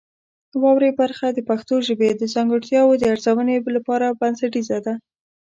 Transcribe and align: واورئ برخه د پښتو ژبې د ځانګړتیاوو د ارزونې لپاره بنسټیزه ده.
واورئ 0.61 0.91
برخه 1.01 1.27
د 1.33 1.39
پښتو 1.49 1.75
ژبې 1.87 2.09
د 2.15 2.23
ځانګړتیاوو 2.33 2.99
د 2.99 3.03
ارزونې 3.13 3.55
لپاره 3.77 4.17
بنسټیزه 4.19 4.77
ده. 4.85 4.93